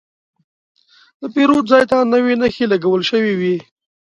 [1.21, 3.55] د پیرود ځای ته نوې نښې لګول شوې وې.